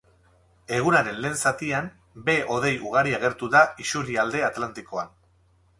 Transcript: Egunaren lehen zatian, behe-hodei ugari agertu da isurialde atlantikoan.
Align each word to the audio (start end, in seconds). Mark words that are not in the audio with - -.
Egunaren 0.77 1.19
lehen 1.25 1.37
zatian, 1.49 1.91
behe-hodei 2.31 2.73
ugari 2.89 3.17
agertu 3.19 3.53
da 3.59 3.65
isurialde 3.87 4.45
atlantikoan. 4.51 5.19